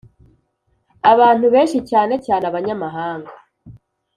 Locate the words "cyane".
1.89-2.13, 2.25-2.43